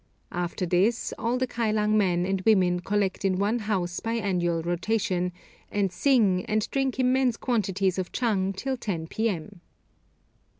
After 0.31 0.65
this, 0.65 1.13
all 1.19 1.37
the 1.37 1.45
Kylang 1.45 1.91
men 1.95 2.25
and 2.25 2.41
women 2.41 2.79
collect 2.79 3.23
in 3.23 3.37
one 3.37 3.59
house 3.59 3.99
by 3.99 4.13
annual 4.13 4.63
rotation, 4.63 5.31
and 5.71 5.91
sing 5.91 6.43
and 6.47 6.67
drink 6.71 6.97
immense 6.99 7.37
quantities 7.37 7.99
of 7.99 8.11
chang 8.11 8.51
till 8.51 8.77
10 8.77 9.05
p.m. 9.05 9.61